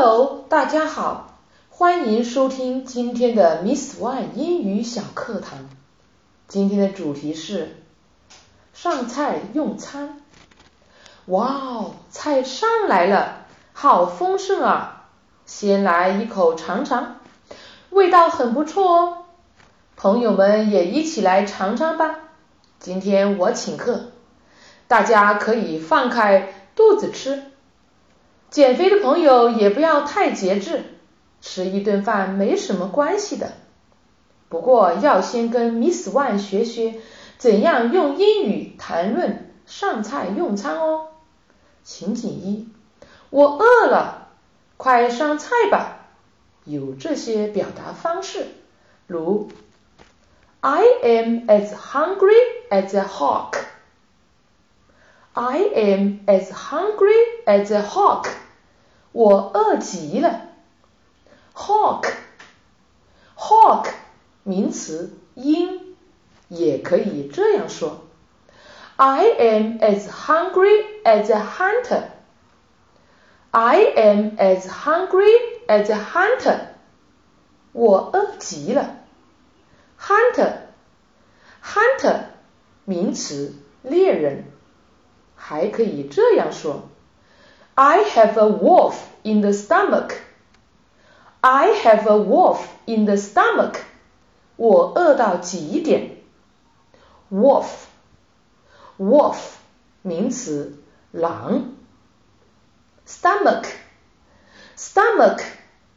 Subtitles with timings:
[0.00, 1.40] Hello，大家好，
[1.70, 5.68] 欢迎收听今天的 Miss One 英语小课堂。
[6.46, 7.82] 今天的主题是
[8.72, 10.20] 上菜用餐。
[11.26, 15.08] 哇哦，菜上来了，好丰盛啊！
[15.46, 17.16] 先来一口尝尝，
[17.90, 19.24] 味道很不错哦。
[19.96, 22.20] 朋友们也一起来尝尝吧。
[22.78, 24.12] 今天我请客，
[24.86, 27.42] 大家可以放开肚子吃。
[28.50, 30.84] 减肥的朋友也不要太节制，
[31.40, 33.52] 吃一顿饭没什么关系的。
[34.48, 36.94] 不过要先跟 Miss One 学学
[37.36, 41.08] 怎样用英语谈论上菜用餐哦。
[41.84, 42.68] 情景一：
[43.28, 44.28] 我饿了，
[44.78, 46.06] 快上菜吧。
[46.64, 48.46] 有这些表达方式，
[49.06, 49.48] 如
[50.60, 52.34] I am as hungry
[52.70, 53.67] as a hawk。
[55.37, 58.29] I am as hungry as a hawk。
[59.11, 60.49] 我饿极了。
[61.55, 63.89] Hawk，hawk
[64.43, 65.95] 名词，鹰，
[66.49, 68.05] 也可以这样说。
[68.95, 72.09] I am as hungry as a hunter.
[73.51, 76.69] I am as hungry as a hunter.
[77.71, 78.97] 我饿极了。
[79.99, 82.25] Hunter，hunter
[82.85, 84.45] 名词，猎人。
[85.47, 86.89] 还可以这样说：
[87.75, 90.15] I have a wolf in the stomach.
[91.41, 93.75] I have a wolf in the stomach.
[94.55, 96.17] 我饿到极点。
[97.31, 99.37] Wolf，wolf
[100.01, 100.77] 名词，
[101.11, 101.73] 狼。
[103.07, 105.41] Stomach，stomach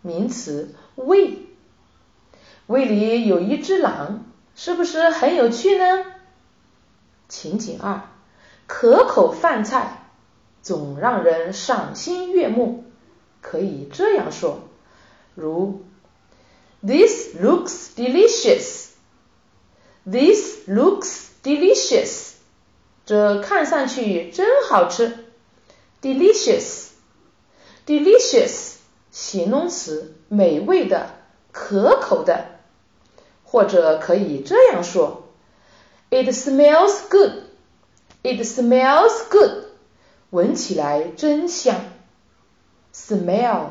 [0.00, 1.40] 名词，胃。
[2.66, 4.24] 胃里有一只狼，
[4.54, 6.06] 是不是很有趣呢？
[7.28, 8.08] 情景二。
[8.69, 10.11] 可口饭菜
[10.61, 12.83] 总让人赏心悦目，
[13.41, 14.59] 可以这样说，
[15.33, 15.81] 如
[16.85, 18.89] This looks delicious.
[20.05, 22.33] This looks delicious.
[23.07, 25.25] 这看上去真好吃。
[26.03, 26.89] Delicious,
[27.87, 28.75] delicious
[29.09, 31.15] 形容词，美味的，
[31.51, 32.59] 可口的。
[33.43, 35.23] 或者可以这样说
[36.11, 37.48] ，It smells good.
[38.22, 39.64] It smells good，
[40.30, 41.76] 闻起来真香。
[42.94, 43.70] Smell，smell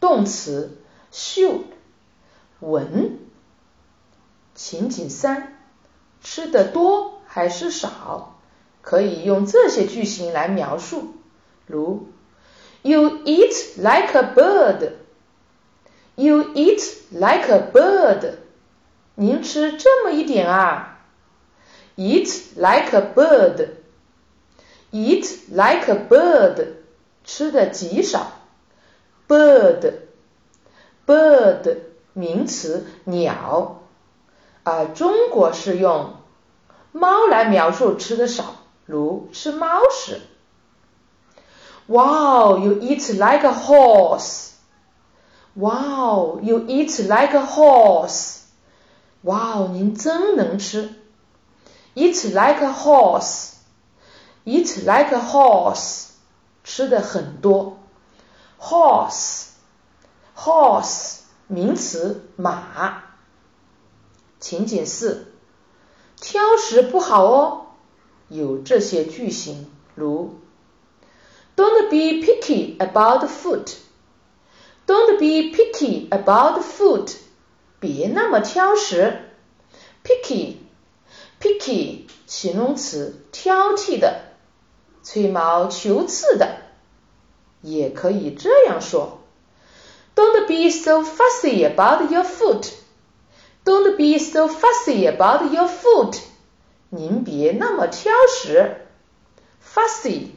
[0.00, 0.78] 动词
[1.10, 1.64] 嗅，
[2.60, 3.18] 闻。
[4.54, 5.54] 情景三，
[6.22, 8.36] 吃的多还是少？
[8.82, 11.14] 可以用这些句型来描述，
[11.66, 12.08] 如
[12.82, 14.92] You eat like a bird.
[16.16, 18.38] You eat like a bird.
[19.14, 20.93] 您吃这么一点啊。
[21.95, 23.69] Eat like a bird.
[24.91, 26.67] Eat like a bird.
[27.23, 28.33] 吃的极少。
[29.27, 29.93] Bird,
[31.07, 31.77] bird
[32.13, 33.81] 名词鸟。
[34.63, 36.15] 啊，中国是用
[36.91, 38.55] 猫来描述吃的少，
[38.85, 40.21] 如吃猫食。
[41.87, 44.53] Wow, you eat like a horse.
[45.53, 48.39] Wow, you eat like a horse.
[49.21, 50.93] 哇哦，您真能吃。
[51.94, 53.54] Eat like a horse,
[54.44, 56.10] eat like a horse，
[56.62, 57.78] 吃的很多。
[58.60, 59.48] Horse,
[60.36, 61.18] horse
[61.48, 63.02] 名词马。
[64.38, 65.32] 情景四，
[66.20, 67.66] 挑食不好哦。
[68.28, 70.38] 有这些句型，如
[71.56, 73.74] Don't be picky about food.
[74.86, 77.12] Don't be picky about food.
[77.80, 79.30] 别那么挑食。
[80.02, 80.56] Picky
[81.39, 84.21] picky 形容词，挑剔的，
[85.03, 86.57] 吹毛求疵的，
[87.61, 89.19] 也可以这样说。
[90.15, 92.67] Don't be so fussy about your food.
[93.63, 96.17] Don't be so fussy about your food.
[96.89, 98.87] 您别那么挑食。
[99.73, 100.29] Fussy,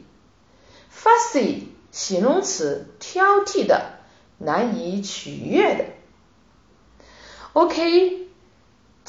[0.93, 3.99] fussy 形容词，挑剔的，
[4.37, 5.85] 难以取悦的。
[7.53, 8.28] OK。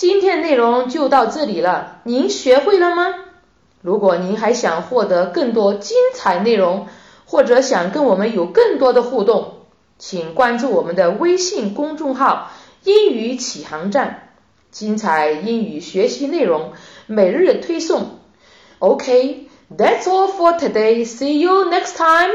[0.01, 3.15] 今天内容就到这里了，您学会了吗？
[3.83, 6.87] 如果您还想获得更多精彩内容，
[7.27, 9.57] 或者想跟我们有更多的互动，
[9.99, 12.51] 请关注我们的微信公众号
[12.83, 14.31] “英语启航站”，
[14.73, 16.73] 精彩英语学习内容
[17.07, 18.21] 每日推送。
[18.79, 21.05] OK，that's all for today.
[21.05, 22.31] See you next time.